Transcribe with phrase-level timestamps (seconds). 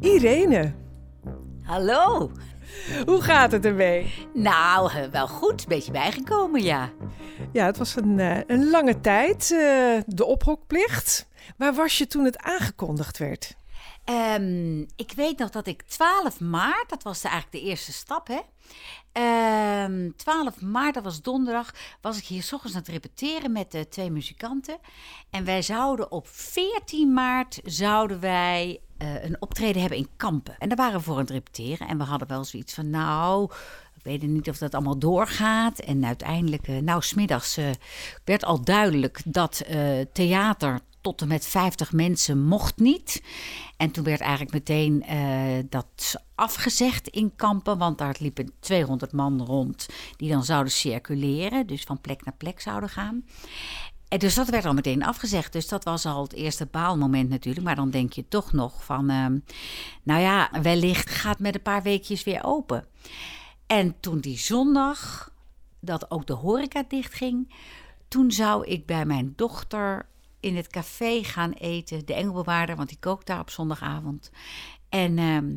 [0.00, 0.74] Irene,
[1.64, 2.30] Hallo.
[3.06, 4.28] hoe gaat het ermee?
[4.34, 5.62] Nou, eh, wel goed.
[5.62, 6.90] Een beetje bijgekomen, ja.
[7.52, 11.28] Ja, het was een, eh, een lange tijd, eh, de ophokplicht.
[11.56, 13.56] Waar was je toen het aangekondigd werd?
[14.04, 18.40] Ehm, ik weet nog dat ik 12 maart, dat was eigenlijk de eerste stap, hè.
[19.12, 23.70] Ehm, 12 maart, dat was donderdag, was ik hier s ochtends aan het repeteren met
[23.70, 24.78] de twee muzikanten.
[25.30, 30.58] En wij zouden op 14 maart zouden wij eh, een optreden hebben in Kampen.
[30.58, 31.88] En daar waren we voor aan het repeteren.
[31.88, 33.50] En we hadden wel zoiets van, nou,
[33.94, 35.78] ik weet niet of dat allemaal doorgaat.
[35.78, 37.70] En uiteindelijk, eh, nou, smiddags eh,
[38.24, 39.62] werd al duidelijk dat
[40.12, 43.22] theater tot en met 50 mensen mocht niet.
[43.76, 49.42] En toen werd eigenlijk meteen eh, dat afgezegd in kampen, want daar liepen 200 man
[49.42, 49.86] rond
[50.16, 53.24] die dan zouden circuleren, dus van plek naar plek zouden gaan.
[54.08, 55.52] En dus dat werd al meteen afgezegd.
[55.52, 57.66] Dus dat was al het eerste baalmoment natuurlijk.
[57.66, 59.38] Maar dan denk je toch nog van, ehm,
[60.02, 62.86] nou ja, wellicht gaat met een paar weekjes weer open.
[63.66, 65.32] En toen die zondag,
[65.80, 67.54] dat ook de horeca dichtging,
[68.08, 70.06] toen zou ik bij mijn dochter
[70.44, 72.06] in het café gaan eten.
[72.06, 74.30] De Engelbewaarder, want die kookt daar op zondagavond.
[74.88, 75.52] En ehm,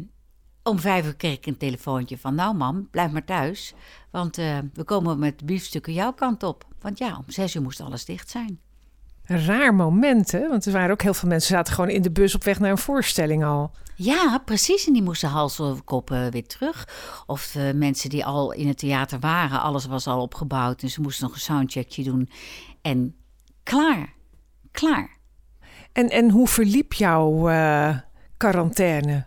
[0.63, 2.35] om vijf uur kreeg ik een telefoontje van...
[2.35, 3.73] nou mam, blijf maar thuis,
[4.11, 6.65] want eh, we komen met biefstukken jouw kant op.
[6.81, 8.59] Want ja, om zes uur moest alles dicht zijn.
[9.23, 10.47] Raar moment, hè?
[10.47, 12.71] Want er waren ook heel veel mensen zaten gewoon in de bus op weg naar
[12.71, 13.71] een voorstelling al.
[13.95, 14.87] Ja, precies.
[14.87, 16.87] En die moesten hals over kop weer terug.
[17.25, 20.81] Of eh, mensen die al in het theater waren, alles was al opgebouwd.
[20.81, 22.29] En ze moesten nog een soundcheckje doen.
[22.81, 23.15] En
[23.63, 24.15] klaar.
[24.77, 25.17] Klaar.
[25.91, 27.97] En, en hoe verliep jouw eh,
[28.37, 29.25] quarantaine?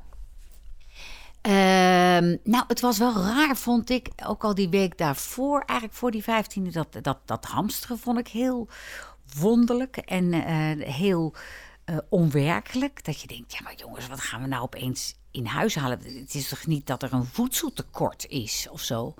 [1.40, 4.08] Ehm, nou, het was wel raar, vond ik.
[4.26, 8.28] Ook al die week daarvoor, eigenlijk voor die 15e, dat, dat, dat hamsteren vond ik
[8.28, 8.68] heel
[9.38, 11.34] wonderlijk en eh, heel
[11.84, 13.04] eh, onwerkelijk.
[13.04, 15.98] Dat je denkt, ja, maar jongens, wat gaan we nou opeens in huis halen?
[16.02, 19.14] Het is toch niet dat er een voedseltekort is of zo?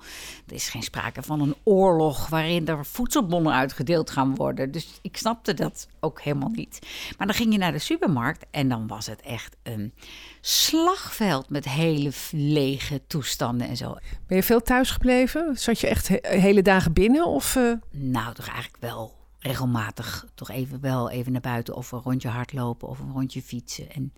[0.47, 4.71] Er is geen sprake van een oorlog waarin er voedselbonnen uitgedeeld gaan worden.
[4.71, 6.79] Dus ik snapte dat ook helemaal niet.
[7.17, 9.93] Maar dan ging je naar de supermarkt en dan was het echt een
[10.41, 13.95] slagveld met hele lege toestanden en zo.
[14.27, 15.57] Ben je veel thuis gebleven?
[15.57, 17.25] Zat je echt he- hele dagen binnen?
[17.25, 20.25] Of, eh, Nou, toch eigenlijk wel regelmatig.
[20.35, 23.91] Toch even wel even naar buiten of een rondje hardlopen of een rondje fietsen.
[23.91, 24.13] En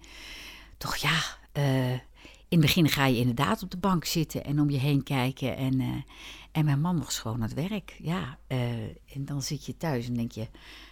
[0.78, 1.22] toch ja,
[1.54, 5.04] eh, in het begin ga je inderdaad op de bank zitten en om je heen
[5.04, 5.58] kijken.
[5.58, 5.88] En, eh,
[6.52, 7.96] en mijn man was gewoon aan het werk.
[8.00, 10.48] Ja, eh, en dan zit je thuis en denk je,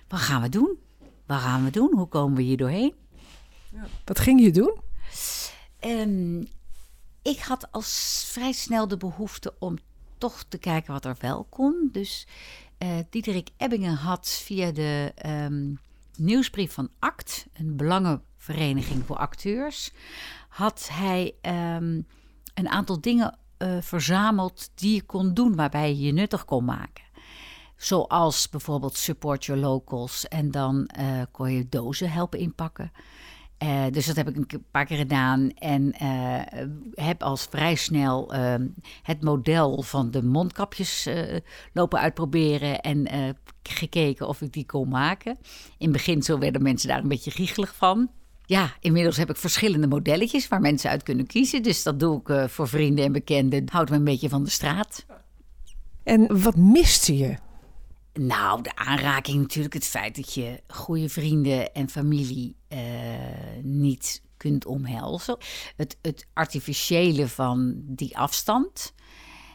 [0.08, 0.78] wat gaan we doen?
[1.26, 1.94] Wat gaan we doen?
[1.96, 2.94] Hoe komen we hier doorheen?
[4.06, 4.76] wat ging je doen?
[5.80, 6.42] Ehm,
[7.22, 9.78] ik had als vrij snel de behoefte om
[10.18, 11.90] toch te kijken wat er wel kon.
[11.92, 12.28] Dus
[13.10, 15.74] Diederik Ebbingen had via de ehm,
[16.18, 19.92] nieuwsbrief van ACT, een belangenvereniging voor acteurs,
[20.52, 22.02] had hij ehm,
[22.54, 27.04] een aantal dingen eh, verzameld die je kon doen, waarbij je je nuttig kon maken.
[27.82, 32.92] Zoals bijvoorbeeld support your locals en dan eh, kon je dozen helpen inpakken.
[33.58, 35.96] Eh, dus dat heb ik een paar keer gedaan en
[36.94, 38.56] heb als vrij snel eh,
[39.02, 41.10] het model van de mondkapjes
[41.74, 43.08] lopen uitproberen en
[43.64, 45.38] gekeken of ik die kon maken.
[45.78, 48.10] In beginsel werden mensen daar een beetje giechelig van.
[48.52, 51.64] Ja, inmiddels heb ik verschillende modelletjes waar mensen uit kunnen kiezen.
[51.64, 53.64] Dus dat doe ik eh, voor vrienden en bekenden.
[53.70, 55.06] Houdt me een beetje van de straat.
[56.04, 57.38] En wat miste je?
[58.14, 59.74] Nou, de aanraking natuurlijk.
[59.74, 62.80] Het feit dat je goede vrienden en familie eh,
[63.62, 65.38] niet kunt omhelzen.
[65.76, 68.94] Het, het artificiële van die afstand.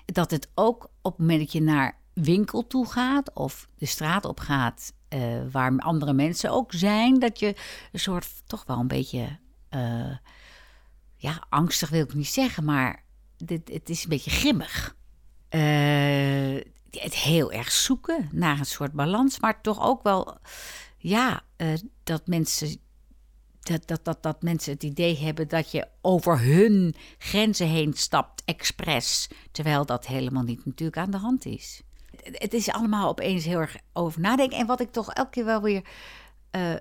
[0.05, 4.25] Dat het ook op het moment dat je naar winkel toe gaat of de straat
[4.25, 4.93] op gaat...
[5.09, 7.19] eh, waar andere mensen ook zijn...
[7.19, 7.55] dat je
[7.93, 9.39] een soort toch wel een beetje...
[9.69, 10.17] eh,
[11.17, 13.05] ja, angstig wil ik niet zeggen, maar
[13.37, 14.97] dit, het is een beetje grimmig.
[15.49, 16.55] Eh,
[16.91, 20.39] het heel erg zoeken naar een soort balans, maar toch ook wel,
[20.99, 21.43] ja,
[22.05, 22.81] dat mensen.
[23.61, 28.43] Dat, dat, dat, dat mensen het idee hebben dat je over hun grenzen heen stapt,
[28.45, 29.29] expres.
[29.53, 31.83] Terwijl dat helemaal niet natuurlijk aan de hand is.
[32.33, 34.59] Het, is allemaal opeens heel erg over nadenken.
[34.59, 35.83] En wat ik toch elke keer wel weer.
[36.51, 36.75] eh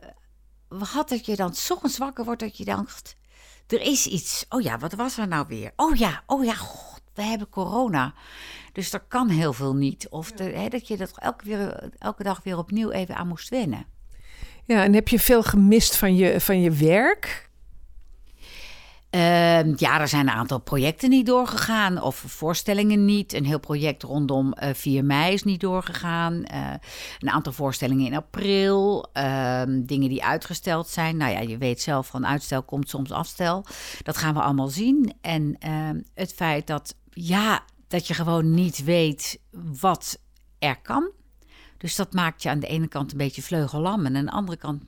[0.80, 3.15] had dat je dan ochtends wakker wordt, dat je dacht.
[3.68, 4.45] Er is iets.
[4.50, 5.71] Oh ja, wat was er nou weer?
[5.75, 8.13] Oh ja, oh ja, god, we hebben corona.
[8.71, 10.09] Dus er kan heel veel niet.
[10.09, 13.50] Of de, hè, dat je dat elke, weer, elke dag weer opnieuw even aan moest
[13.50, 13.86] wennen.
[14.63, 17.44] Ja, en heb je veel gemist van je, van je werk?
[19.15, 23.33] Ehm, ja, er zijn een aantal projecten niet doorgegaan of voorstellingen niet.
[23.33, 26.33] Een heel project rondom uh, eh, 4 mei is niet doorgegaan.
[26.33, 26.73] Uh,
[27.19, 29.09] een aantal voorstellingen in april.
[29.13, 31.17] Ehm, dingen die uitgesteld zijn.
[31.17, 33.65] Nou ja, je weet zelf van uitstel komt soms afstel.
[34.03, 35.13] Dat gaan we allemaal zien.
[35.21, 39.39] En ehm, het feit dat, ja, dat je gewoon niet weet
[39.79, 40.19] wat
[40.59, 41.11] er kan.
[41.77, 44.06] Dus dat maakt je aan de ene kant een beetje vleugellam.
[44.06, 44.83] En aan de andere kant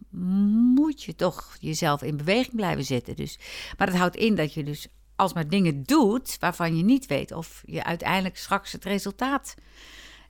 [0.75, 3.15] moet je toch jezelf in beweging blijven zetten.
[3.15, 3.39] Dus,
[3.77, 7.63] maar dat houdt in dat je dus alsmaar dingen doet waarvan je niet weet of
[7.65, 9.55] je uiteindelijk straks het resultaat,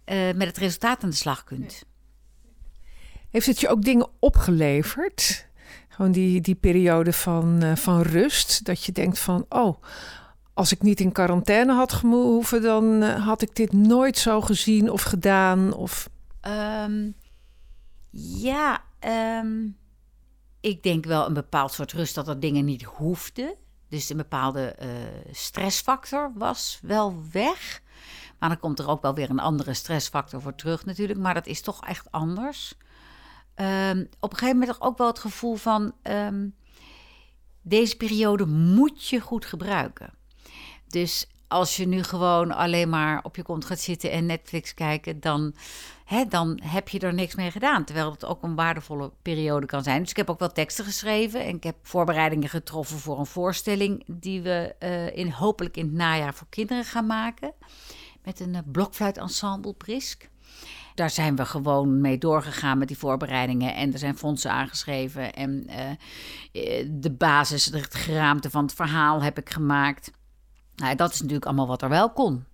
[0.06, 1.84] uh, met het resultaat aan de slag kunt.
[3.30, 5.48] Heeft het je ook dingen opgeleverd?
[5.88, 8.66] Gewoon die, die periode van, uh, van rust.
[8.66, 9.84] Dat je denkt van, oh,
[10.54, 14.90] als ik niet in quarantaine had gehoeven, dan uh, had ik dit nooit zo gezien
[14.90, 15.74] of gedaan.
[15.74, 16.10] Of
[16.48, 17.16] Um,
[18.20, 18.84] ja,
[19.40, 19.78] um,
[20.60, 23.56] ik denk wel een bepaald soort rust dat er dingen niet hoefden.
[23.90, 24.88] Dus een bepaalde uh,
[25.32, 27.82] stressfactor was wel weg.
[28.40, 31.20] Maar dan komt er ook wel weer een andere stressfactor voor terug natuurlijk.
[31.20, 32.74] Maar dat is toch echt anders.
[33.56, 35.94] Um, op een gegeven moment ook wel het gevoel van...
[37.62, 40.14] deze periode moet je goed gebruiken.
[40.88, 45.20] Dus als je nu gewoon alleen maar op je kont gaat zitten en Netflix kijken,
[45.20, 45.56] dan,
[46.06, 47.84] hè, dan heb je er niks mee gedaan.
[47.84, 50.02] Terwijl het ook een waardevolle periode kan zijn.
[50.02, 54.04] Dus ik heb ook wel teksten geschreven en ik heb voorbereidingen getroffen voor een voorstelling
[54.08, 57.54] die we uh, in, hopelijk in het najaar voor kinderen gaan maken.
[58.24, 60.30] Met een uh, blokfluitensemble Brisk.
[60.96, 63.76] Daar zijn we gewoon mee doorgegaan met die voorbereidingen.
[63.76, 65.34] En er zijn fondsen aangeschreven.
[65.34, 70.12] En uh, de basis, het geraamte van het verhaal heb ik gemaakt.
[70.78, 72.46] Nou, dat is natuurlijk allemaal wat er wel kon.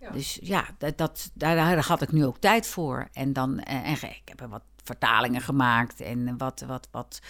[0.00, 0.10] Ja.
[0.10, 3.08] Dus ja, dat, dat, daar, daar had ik nu ook tijd voor.
[3.12, 7.20] En, dan, en, en ik heb er wat vertalingen gemaakt en wat, wat, wat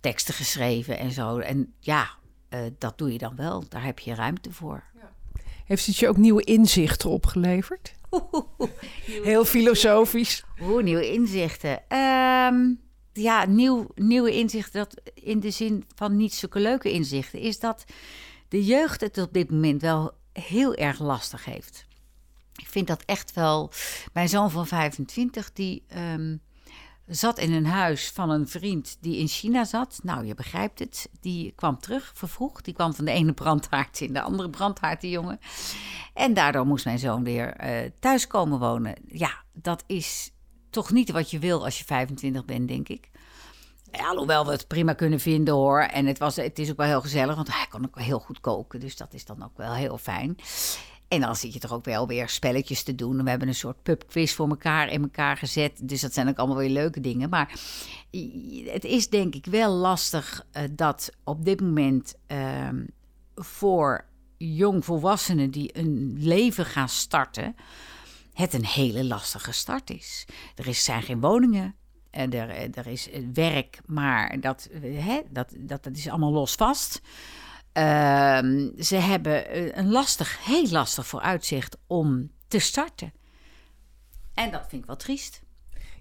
[0.00, 1.38] teksten geschreven en zo.
[1.38, 2.08] En ja,
[2.50, 3.64] uh, dat doe je dan wel.
[3.68, 4.84] Daar heb je ruimte voor.
[4.94, 5.12] Ja.
[5.64, 7.94] Heeft het je ook nieuwe inzichten opgeleverd?
[9.22, 10.44] Heel filosofisch.
[10.60, 11.98] Oeh, nieuwe inzichten.
[11.98, 12.80] Um,
[13.12, 17.84] ja, nieuw, nieuwe inzichten dat in de zin van niet zulke leuke inzichten is dat
[18.48, 21.86] de jeugd het op dit moment wel heel erg lastig heeft.
[22.56, 23.72] Ik vind dat echt wel.
[24.12, 26.40] Mijn zoon van 25, die um,
[27.06, 30.00] zat in een huis van een vriend die in China zat.
[30.02, 31.10] Nou, je begrijpt het.
[31.20, 32.64] Die kwam terug, vervroegd.
[32.64, 35.38] Die kwam van de ene brandhaard in de andere brandhaard, die jongen.
[36.14, 38.94] En daardoor moest mijn zoon weer uh, thuis komen wonen.
[39.06, 40.32] Ja, dat is
[40.70, 43.10] toch niet wat je wil als je 25 bent, denk ik.
[43.92, 45.80] Ja, alhoewel we het prima kunnen vinden hoor.
[45.80, 48.40] En het, was, het is ook wel heel gezellig, want hij kan ook heel goed
[48.40, 48.80] koken.
[48.80, 50.36] Dus dat is dan ook wel heel fijn.
[51.08, 53.24] En dan zit je toch ook wel weer spelletjes te doen.
[53.24, 55.88] We hebben een soort pubquiz voor elkaar in elkaar gezet.
[55.88, 57.28] Dus dat zijn ook allemaal weer leuke dingen.
[57.28, 57.60] Maar
[58.64, 62.68] het is denk ik wel lastig uh, dat op dit moment uh,
[63.34, 64.04] voor
[64.36, 67.56] jongvolwassenen die een leven gaan starten,
[68.32, 70.26] het een hele lastige start is.
[70.54, 71.74] Er zijn geen woningen.
[72.10, 77.00] En er, er is werk, maar dat, hè, dat, dat, dat is allemaal los vast.
[77.74, 78.38] Uh,
[78.78, 83.12] ze hebben een lastig, heel lastig vooruitzicht om te starten.
[84.34, 85.42] En dat vind ik wel triest.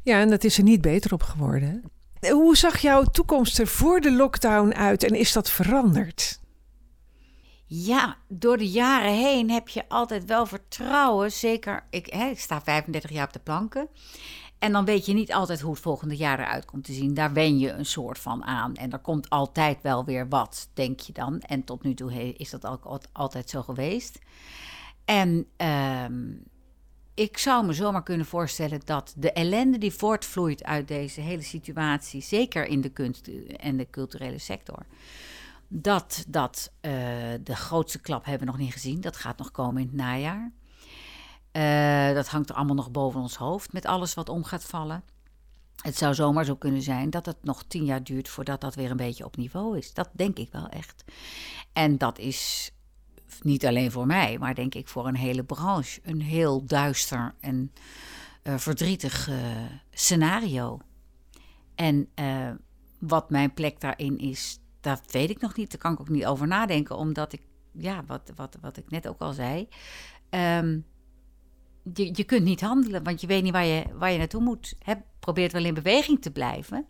[0.04, 1.84] Ja, en dat is er niet beter op geworden.
[2.20, 6.40] Hoe zag jouw toekomst er voor de lockdown uit en is dat veranderd?
[7.66, 11.32] Ja, door de jaren heen heb je altijd wel vertrouwen.
[11.32, 13.88] Zeker, ik, hè, ik sta 35 jaar op de planken.
[14.60, 17.14] En dan weet je niet altijd hoe het volgende jaar eruit komt te zien.
[17.14, 18.76] Daar wen je een soort van aan.
[18.76, 21.40] En er komt altijd wel weer wat, denk je dan.
[21.40, 24.20] En tot nu toe is dat ook altijd zo geweest.
[25.06, 26.06] En uh,
[27.14, 32.22] ik zou me zomaar kunnen voorstellen dat de ellende die voortvloeit uit deze hele situatie,
[32.22, 33.28] zeker in de kunst
[33.58, 34.86] en de culturele sector,
[35.68, 36.92] dat dat uh,
[37.44, 39.02] de grootste klap hebben we nog niet gezien.
[39.02, 40.52] Dat gaat nog komen in het najaar.
[41.58, 45.04] Uh, dat hangt er allemaal nog boven ons hoofd met alles wat om gaat vallen.
[45.82, 48.92] Het zou zomaar zo kunnen zijn dat het nog tien jaar duurt voordat dat weer
[48.92, 49.94] een beetje op niveau is.
[49.94, 51.04] Dat denk ik wel echt.
[51.74, 52.72] En dat is
[53.42, 57.74] niet alleen voor mij, maar denk ik voor een hele branche een heel duister en
[58.44, 59.36] uh, verdrietig uh,
[59.92, 60.80] scenario.
[61.76, 62.10] En
[63.00, 65.72] wat mijn plek daarin is, dat weet ik nog niet.
[65.72, 69.08] Daar kan ik ook niet over nadenken, omdat ik, ja, wat, wat, wat ik net
[69.08, 69.68] ook al zei.
[70.30, 70.86] Um,
[71.94, 74.76] je, je kunt niet handelen, want je weet niet waar je, waar je naartoe moet.
[74.80, 76.88] He, probeert wel in beweging te blijven.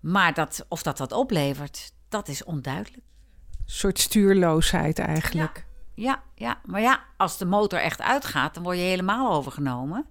[0.00, 3.02] Maar dat, of dat dat oplevert, dat is onduidelijk.
[3.50, 5.66] Een soort stuurloosheid eigenlijk.
[5.94, 6.60] ja, ja.
[6.64, 10.06] Maar ja, als de motor echt uitgaat, dan word je helemaal overgenomen.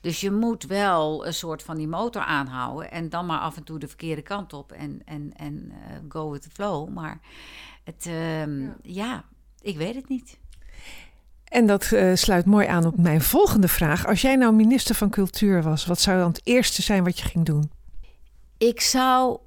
[0.00, 3.64] Dus je moet wel een soort van die motor aanhouden en dan maar af en
[3.64, 6.88] toe de verkeerde kant op en, en, en uh, go with the flow.
[6.88, 7.20] Maar
[7.84, 8.74] het, uh, ja.
[8.82, 9.24] ja.
[9.60, 10.38] ik weet het niet.
[11.54, 14.06] En dat uh, sluit mooi aan op mijn volgende vraag.
[14.06, 17.24] Als jij nou minister van Cultuur was, wat zou dan het eerste zijn wat je
[17.24, 17.70] ging doen?
[18.58, 19.38] Ik zou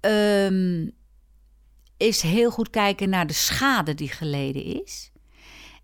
[0.00, 0.92] um,
[1.96, 5.10] eens heel goed kijken naar de schade die geleden is.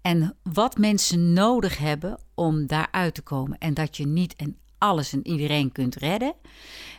[0.03, 3.59] En wat mensen nodig hebben om daaruit te komen.
[3.59, 6.35] En dat je niet en alles en iedereen kunt redden.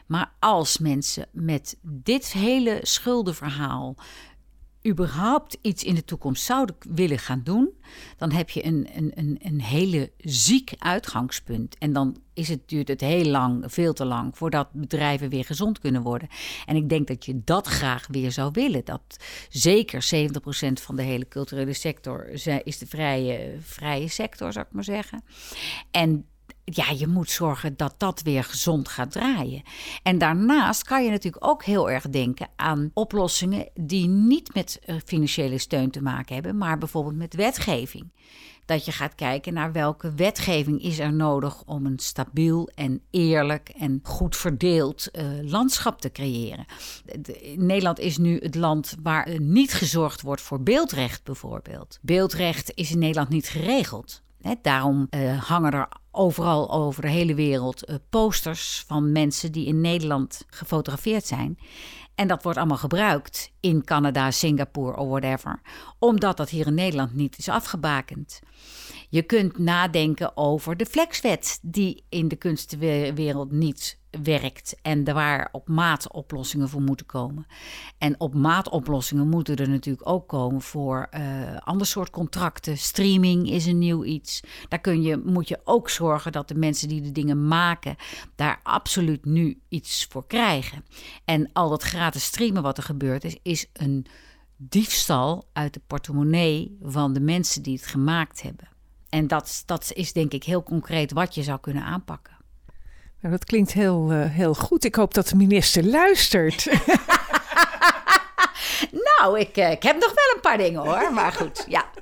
[0.06, 3.96] Maar als mensen met dit hele schuldenverhaal
[4.88, 7.70] überhaupt iets in de toekomst zouden willen gaan doen,
[8.18, 11.78] dan heb je een, een, een, een hele ziek uitgangspunt.
[11.78, 15.80] En dan is het, duurt het heel lang, veel te lang, voordat bedrijven weer gezond
[15.80, 16.28] kunnen worden.
[16.66, 18.86] En ik denk dat je dat graag weer zou willen.
[18.86, 19.18] Dat
[19.50, 20.28] zeker 70%
[20.74, 22.28] van de hele culturele sector
[22.64, 25.24] is de vrije, vrije sector, zou ik maar zeggen.
[25.92, 26.26] En
[26.66, 29.64] ja, je moet zorgen dat dat weer gezond gaat draaien.
[30.04, 34.96] En daarnaast kan je natuurlijk ook heel erg denken aan oplossingen die niet met eh,
[35.06, 38.14] financiële steun te maken hebben, maar bijvoorbeeld met wetgeving.
[38.66, 43.70] Dat je gaat kijken naar welke wetgeving is er nodig om een stabiel en eerlijk
[43.70, 46.66] en goed verdeeld uh, landschap te creëren.
[47.56, 52.00] Nederland is nu het land waar niet gezorgd wordt voor beeldrecht bijvoorbeeld.
[52.02, 54.24] Beeldrecht is in Nederland niet geregeld.
[54.62, 59.82] Daarom uh, hangen er overal over de hele wereld uh, posters van mensen die in
[59.82, 61.58] Nederland gefotografeerd zijn.
[62.16, 65.62] En dat wordt allemaal gebruikt in Canada, Singapore of whatever,
[66.00, 68.40] omdat dat hier in Nederland niet is afgebakend.
[69.10, 75.68] Je kunt nadenken over de flexwet, die in de kunstenwereld niet werkt en waar op
[75.68, 77.46] maat oplossingen voor moeten komen.
[77.98, 82.78] En op maat oplossingen moeten er natuurlijk ook komen voor uh, ander soort contracten.
[82.78, 84.42] Streaming is een nieuw iets.
[84.68, 87.96] Daar kun je, moet je ook zorgen dat de mensen die de dingen maken
[88.36, 90.86] daar absoluut nu iets voor krijgen.
[91.26, 94.06] En al dat gratis streamen wat er gebeurt is, is een
[94.58, 98.68] diefstal uit de portemonnee van de mensen die het gemaakt hebben.
[99.10, 102.35] En dat, dat is denk ik heel concreet wat je zou kunnen aanpakken.
[103.26, 104.84] Nou, dat klinkt heel, uh, heel goed.
[104.84, 106.66] Ik hoop dat de minister luistert.
[109.08, 111.86] nou, ik, uh, ik heb nog wel een paar dingen hoor, maar goed, ja.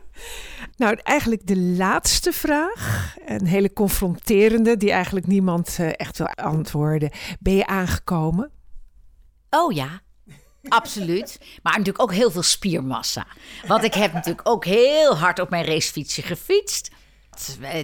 [0.78, 7.12] Nou, eigenlijk de laatste vraag, een hele confronterende, die eigenlijk niemand uh, echt wil antwoorden.
[7.40, 8.52] Ben je aangekomen?
[9.50, 10.02] Oh ja,
[10.68, 11.40] Absoluut.
[11.62, 13.28] Maar natuurlijk ook heel veel spiermassa.
[13.68, 16.92] Want ik heb natuurlijk ook heel hard op mijn racefietsje gefietst.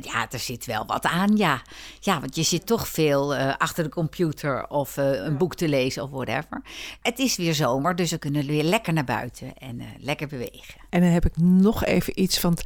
[0.02, 1.62] Ja, er zit wel wat aan, ja.
[2.00, 5.68] Ja, want je zit toch veel uh, achter de computer of uh, een boek te
[5.68, 6.62] lezen of whatever.
[7.02, 10.76] Het is weer zomer, dus we kunnen weer lekker naar buiten en uh, lekker bewegen.
[10.90, 12.62] En dan heb ik nog even iets, want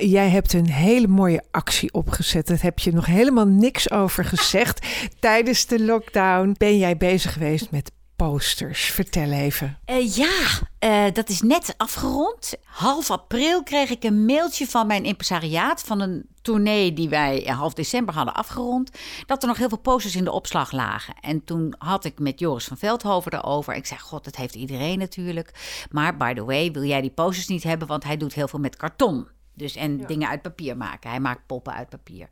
[0.00, 2.46] jij hebt een hele mooie actie opgezet.
[2.46, 4.86] Daar heb je nog helemaal niks over gezegd.
[5.20, 7.92] Tijdens de lockdown ben jij bezig geweest met
[8.34, 8.90] posters.
[8.90, 9.78] Vertel even.
[9.86, 10.42] Uh, ja,
[10.80, 12.54] uh, dat is net afgerond.
[12.64, 17.74] Half april kreeg ik een mailtje van mijn impresariaat van een tournee die wij half
[17.74, 18.90] december hadden afgerond.
[19.26, 21.14] Dat er nog heel veel posters in de opslag lagen.
[21.20, 23.74] En toen had ik met Joris van Veldhoven erover.
[23.74, 25.50] Ik zei: God, dat heeft iedereen natuurlijk.
[25.90, 27.88] Maar by the way, wil jij die posters niet hebben?
[27.88, 29.28] Want hij doet heel veel met karton.
[29.56, 31.10] Dus en dingen uit papier maken.
[31.10, 32.28] Hij maakt poppen uit papier.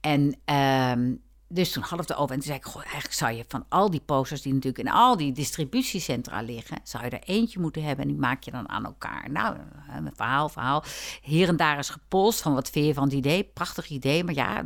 [0.00, 1.16] En uh,
[1.48, 2.34] dus toen hadden we het over.
[2.34, 4.92] En toen zei ik, goh, eigenlijk zou je van al die posters die natuurlijk in
[4.92, 8.68] al die distributiecentra liggen, zou je er eentje moeten hebben en die maak je dan
[8.68, 9.30] aan elkaar.
[9.30, 9.56] Nou,
[9.96, 10.84] een verhaal, verhaal.
[11.22, 13.44] Hier en daar is gepolst van wat vind je van het idee?
[13.44, 14.62] Prachtig idee, maar ja,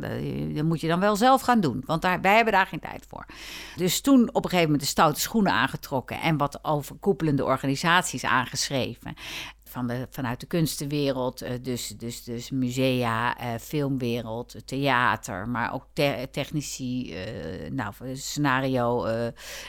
[0.53, 1.83] dat moet je dan wel zelf gaan doen.
[1.85, 3.25] Want daar, wij hebben daar geen tijd voor.
[3.75, 9.15] Dus toen op een gegeven moment de stoute schoenen aangetrokken en wat overkoepelende organisaties aangeschreven
[9.73, 15.85] van de, vanuit de kunstenwereld, uh, dus, dus, dus musea, uh, filmwereld, theater, maar ook
[15.93, 19.05] te technici, uh, nou, scenario,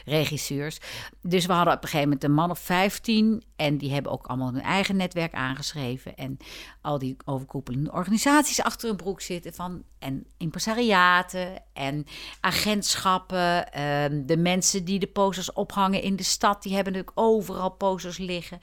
[0.04, 0.78] regisseurs.
[1.22, 4.26] Dus we hadden op een gegeven moment een man of 15 en die hebben ook
[4.26, 6.36] allemaal hun eigen netwerk aangeschreven en
[6.80, 12.06] al die overkoepelende organisaties achter hun broek zitten van en impresariaten en
[12.40, 17.70] agentschappen, ehm, de mensen die de posters ophangen in de stad, die hebben natuurlijk overal
[17.70, 18.58] posters liggen.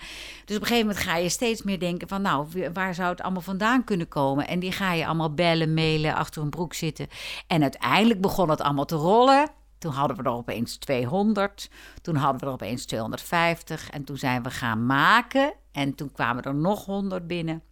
[0.45, 3.21] Dus op een gegeven moment ga je steeds meer denken van nou, waar zou het
[3.21, 4.47] allemaal vandaan kunnen komen?
[4.47, 7.07] En die ga je allemaal bellen, mailen, achter een broek zitten.
[7.47, 9.49] En uiteindelijk begon het allemaal te rollen.
[9.77, 11.69] Toen hadden we er opeens 200.
[12.01, 13.89] Toen hadden we er opeens 250.
[13.89, 15.53] En toen zijn we gaan maken.
[15.71, 17.63] En toen kwamen er nog 100 binnen.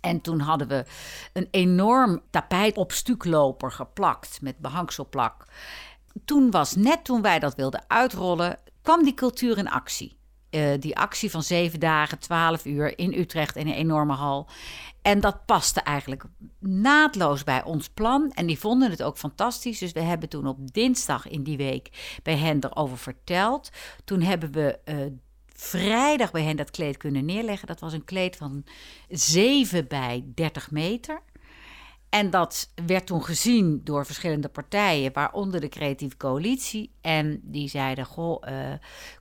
[0.00, 0.84] En toen hadden we
[1.32, 5.44] een enorm tapijt op stukloper geplakt met behangselplak.
[6.24, 10.18] Toen was net toen wij dat wilden uitrollen, kwam die cultuur in actie.
[10.50, 14.48] Eh, die actie van zeven dagen, twaalf uur in Utrecht in een enorme hal.
[15.02, 16.24] En dat paste eigenlijk
[16.58, 18.30] naadloos bij ons plan.
[18.34, 19.78] En die vonden het ook fantastisch.
[19.78, 23.70] Dus we hebben toen op dinsdag in die week bij hen erover verteld.
[24.04, 24.96] Toen hebben we uh,
[25.54, 27.68] vrijdag bij hen dat kleed kunnen neerleggen.
[27.68, 28.64] Dat was een kleed van
[29.08, 31.22] 7 bij 30 meter.
[32.10, 36.92] En dat werd toen gezien door verschillende partijen, waaronder de Creatieve Coalitie.
[37.00, 38.72] En die zeiden: Goh, uh,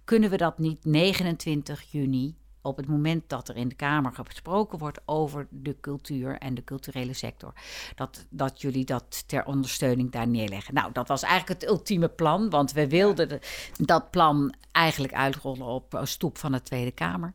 [0.03, 4.77] kunnen we dat niet 29 juni, op het moment dat er in de Kamer gesproken
[4.77, 7.53] wordt over de cultuur en de culturele sector,
[7.95, 10.73] dat, dat jullie dat ter ondersteuning daar neerleggen?
[10.73, 13.39] Nou, dat was eigenlijk het ultieme plan, want we wilden
[13.77, 17.33] dat plan eigenlijk uitrollen op stoep van de Tweede Kamer.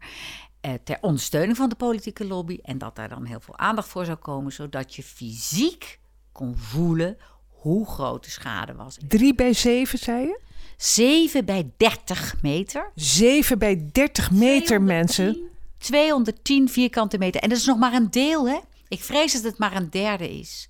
[0.65, 2.59] Eh, ter ondersteuning van de politieke lobby.
[2.63, 5.99] En dat daar dan heel veel aandacht voor zou komen, zodat je fysiek
[6.33, 7.17] kon voelen
[7.49, 8.97] hoe groot de schade was.
[9.09, 10.41] 3 bij 7, zei je?
[10.77, 12.91] 7 bij 30 meter.
[12.95, 15.51] 7 bij 30 meter, mensen.
[15.79, 17.41] 210 vierkante meter.
[17.41, 18.59] En dat is nog maar een deel, hè?
[18.89, 20.69] Ik vrees dat het maar een derde is.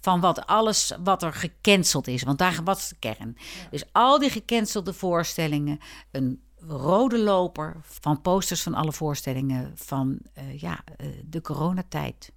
[0.00, 2.22] Van wat alles wat er gecanceld is.
[2.22, 3.36] Want daar was de kern.
[3.70, 5.78] Dus al die gecancelde voorstellingen.
[6.10, 12.32] Een rode loper van posters van alle voorstellingen van uh, ja, uh, de coronatijd.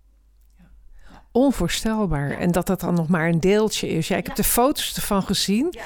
[1.32, 2.32] Onvoorstelbaar.
[2.32, 4.08] En dat dat dan nog maar een deeltje is.
[4.08, 5.68] Ja, ik heb de foto's ervan gezien.
[5.72, 5.84] Ja,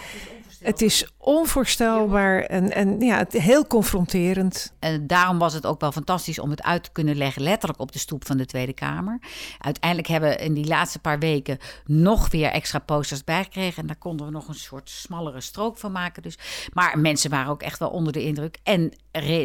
[0.60, 4.74] het is onvoorstelbaar en, en ja, heel confronterend.
[4.80, 7.92] En daarom was het ook wel fantastisch om het uit te kunnen leggen, letterlijk op
[7.92, 9.20] de stoep van de Tweede Kamer.
[9.58, 13.82] Uiteindelijk hebben we in die laatste paar weken nog weer extra posters bijgekregen.
[13.82, 16.24] En daar konden we nog een soort smallere strook van maken.
[16.24, 16.38] Dus.
[16.74, 18.58] Maar mensen waren ook echt wel onder de indruk.
[18.64, 18.94] En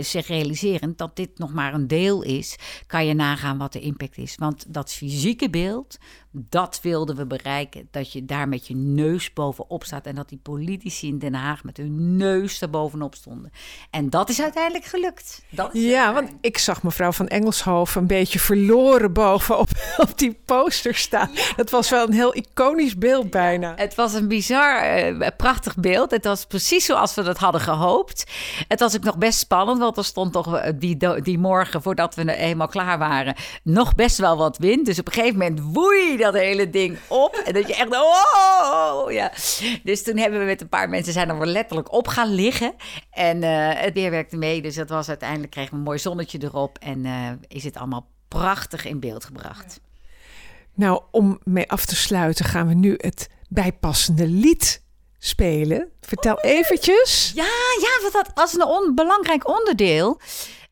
[0.01, 4.19] zich realiserend dat dit nog maar een deel is, kan je nagaan wat de impact
[4.19, 4.37] is.
[4.37, 5.99] Want dat fysieke beeld,
[6.33, 7.89] dat wilden we bereiken.
[7.91, 11.65] Dat je daar met je neus bovenop staat en dat die politici in Den Haag
[11.65, 13.51] met hun neus er bovenop stonden.
[13.91, 15.43] En dat is uiteindelijk gelukt.
[15.51, 20.95] Dat ja, want ik zag mevrouw van Engelshoven een beetje verloren bovenop op die poster
[20.95, 21.31] staan.
[21.57, 23.73] Dat was wel een heel iconisch beeld bijna.
[23.77, 26.11] Het was een bizar, uh, prachtig beeld.
[26.11, 28.31] Het was precies zoals we dat hadden gehoopt.
[28.69, 32.15] Het was ook nog best spannend, want er stond toch eh, die, die morgen, voordat
[32.15, 34.87] we eenmaal klaar waren, nog best wel wat wind.
[34.87, 37.35] Dus op een gegeven moment woei dat hele ding op.
[37.35, 39.33] En dat je echt, oh, ja.
[39.85, 42.75] Dus toen hebben we met een paar mensen zijn er letterlijk op gaan liggen.
[43.11, 44.63] En uh, het weer werkte mee.
[44.63, 46.79] Dus dat was uiteindelijk kregen we een mooi zonnetje erop.
[46.79, 49.81] En uh, is het allemaal prachtig in beeld gebracht.
[50.75, 54.82] Nou, om mee af te sluiten gaan we nu het bijpassende lied
[55.25, 55.89] spelen.
[56.01, 57.33] Vertel eventjes.
[57.35, 57.45] Ja,
[57.81, 60.21] ja, wat dat als een belangrijk onderdeel.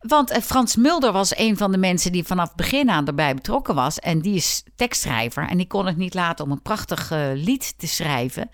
[0.01, 3.75] Want eh, Frans Mulder was een van de mensen die vanaf begin aan erbij betrokken
[3.75, 3.99] was.
[3.99, 5.49] En die is tekstschrijver.
[5.49, 8.51] En die kon het niet laten om een prachtig uh, lied te schrijven.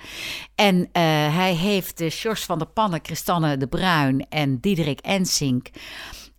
[0.55, 0.87] En uh,
[1.37, 5.69] hij heeft uh, Sjors van der Pannen, Christanne de Bruin en Diederik Ensink.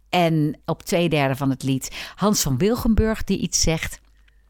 [0.10, 4.00] En op twee derde van het lied Hans van Wilgenburg die iets zegt.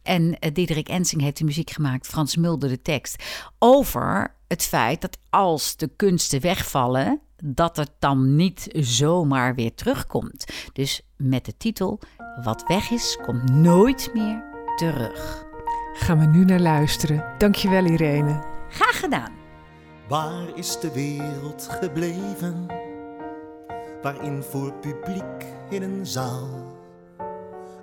[0.04, 3.24] En Diederik Ensing heeft de muziek gemaakt, Frans Mulder de tekst.
[3.60, 10.46] Over het feit dat als de kunsten wegvallen, dat het dan niet zomaar weer terugkomt.
[10.74, 12.00] Dus met de titel
[12.44, 14.44] Wat weg is, komt nooit meer
[14.76, 15.46] terug.
[15.94, 17.26] Gaan we nu naar luisteren.
[17.38, 18.44] Dankjewel Irene.
[18.70, 19.32] Graag gedaan.
[20.08, 22.66] Waar is de wereld gebleven?
[24.02, 26.76] Waarin voor publiek in een zaal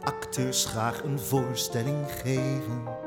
[0.05, 3.04] acteurs graag een voorstelling geven.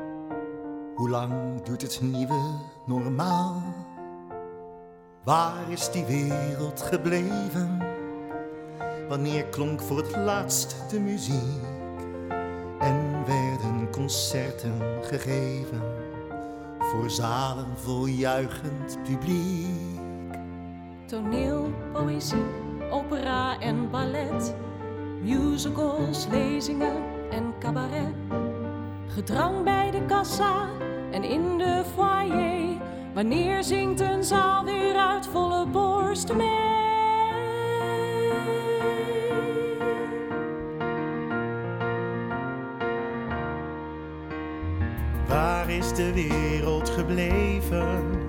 [0.98, 2.40] Hoe lang duurt het nieuwe
[2.86, 3.62] normaal?
[5.24, 7.78] Waar is die wereld gebleven?
[9.08, 11.62] Wanneer klonk voor het laatst de muziek
[12.78, 15.82] en werden concerten gegeven
[16.78, 20.00] voor zalen vol juichend publiek?
[21.06, 22.44] Toneel, poëzie,
[22.90, 24.54] opera en ballet,
[25.22, 28.14] musicals, lezingen en cabaret,
[29.06, 30.68] gedrang bij de kassa
[31.10, 32.86] en in de foyer
[33.18, 36.46] Wanneer zingt een zaal weer uit volle borst mee?
[45.28, 48.26] Waar is de wereld gebleven,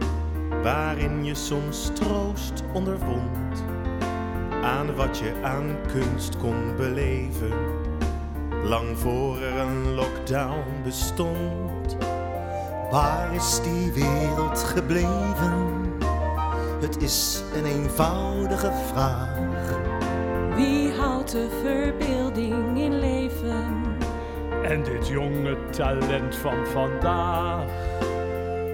[0.63, 3.63] waarin je soms troost ondervond
[4.63, 7.53] aan wat je aan kunst kon beleven,
[8.63, 12.18] lang voor er een lockdown bestond?
[12.91, 15.77] Waar is die wereld gebleven?
[16.81, 19.37] Het is een eenvoudige vraag.
[20.55, 23.83] Wie houdt de verbeelding in leven?
[24.63, 27.69] En dit jonge talent van vandaag.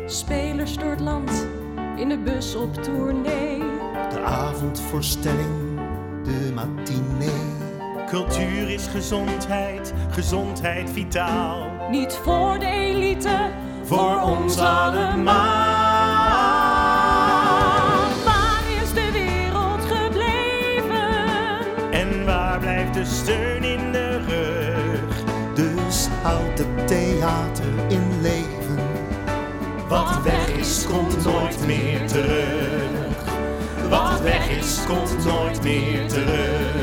[0.06, 1.48] Spelers door het land,
[1.96, 3.60] in de bus op tournee.
[4.10, 5.80] De avondvoorstelling
[6.24, 7.54] de matinee.
[8.08, 11.90] Cultuur is gezondheid, gezondheid vitaal.
[11.90, 13.50] Niet voor de elite,
[13.86, 15.34] Voor ons allemaal.
[18.26, 21.08] Waar is de wereld gebleven?
[21.92, 25.24] En waar blijft de steun in de rug?
[25.54, 28.80] Dus houdt het theater in leven.
[29.88, 33.24] Wat weg is, komt nooit meer terug.
[33.90, 36.75] Wat weg is, komt nooit meer terug.